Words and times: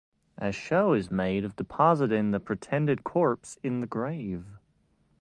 A 0.39 0.51
show 0.51 0.93
is 0.93 1.11
made 1.11 1.45
of 1.45 1.55
depositing 1.57 2.31
the 2.31 2.39
pretended 2.39 3.03
corpse 3.03 3.59
in 3.61 3.81
the 3.81 3.85
grave. 3.85 4.47